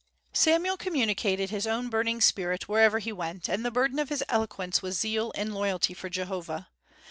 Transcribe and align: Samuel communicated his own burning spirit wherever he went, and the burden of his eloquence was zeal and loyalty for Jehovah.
Samuel 0.33 0.77
communicated 0.77 1.51
his 1.51 1.67
own 1.67 1.87
burning 1.87 2.21
spirit 2.21 2.67
wherever 2.67 2.97
he 2.97 3.11
went, 3.11 3.47
and 3.47 3.63
the 3.63 3.69
burden 3.69 3.99
of 3.99 4.09
his 4.09 4.23
eloquence 4.29 4.81
was 4.81 4.97
zeal 4.99 5.31
and 5.35 5.53
loyalty 5.53 5.93
for 5.93 6.09
Jehovah. 6.09 6.69